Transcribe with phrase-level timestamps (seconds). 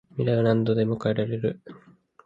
[0.15, 1.61] 未来は何度でも変えられる